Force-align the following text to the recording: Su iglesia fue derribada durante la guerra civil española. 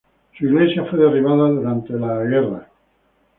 Su 0.35 0.45
iglesia 0.45 0.83
fue 0.85 0.97
derribada 0.97 1.47
durante 1.49 1.93
la 1.93 2.23
guerra 2.23 2.23
civil 2.23 2.33
española. 2.33 2.67